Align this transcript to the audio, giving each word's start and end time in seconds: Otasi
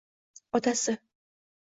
Otasi 0.57 0.93